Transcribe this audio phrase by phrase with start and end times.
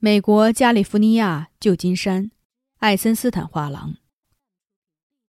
[0.00, 2.30] 美国加利福尼亚旧金山，
[2.78, 3.96] 爱森斯坦画廊。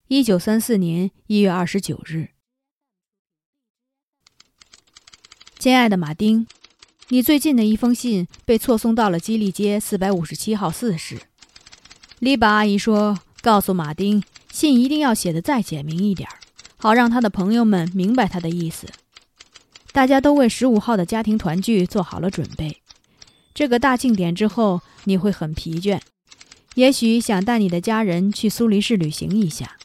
[0.08, 2.30] 一九三四年一月二十九日，
[5.58, 6.45] 亲爱的马丁，
[7.08, 11.20] 你最近的一封信被错送到了基利街四百五十七号四室。
[12.20, 16.30] 丽巴阿姨说：“告诉马丁，信一定要写的再简明一点，
[16.78, 18.88] 好让他的朋友们明白他的意思。”
[19.92, 22.84] 大家都为十五号的家庭团聚做好了准备。
[23.53, 25.99] 这个大庆典之后，你会很疲倦，
[26.75, 29.78] 也许想带你的家人去苏黎世旅行一下。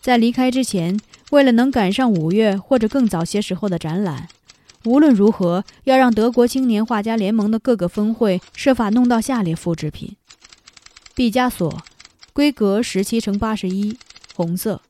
[0.00, 0.98] 在离开之前，
[1.30, 4.28] 为了能赶上五月或者更早些时候的展览，
[4.84, 10.16] 无论如何要让德国青年画家联盟的各个分会设法弄到下列复制品：
[11.14, 11.82] 毕加索，
[12.32, 13.96] 规格十七乘八十一，
[14.34, 14.80] 红色；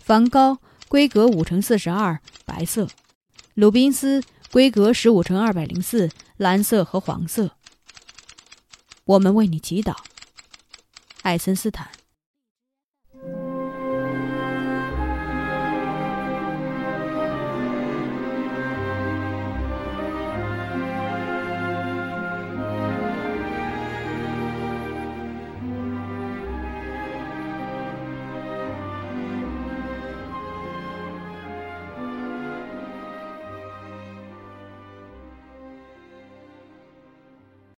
[0.00, 2.86] 梵高，规格五乘四十二，白色；
[3.54, 6.10] 鲁宾斯，规格十五乘二百零四。
[6.38, 7.56] 蓝色和黄色。
[9.04, 9.96] 我们为你祈祷，
[11.22, 11.90] 爱森斯坦。